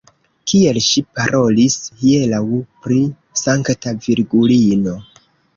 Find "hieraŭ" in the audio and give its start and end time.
1.99-2.41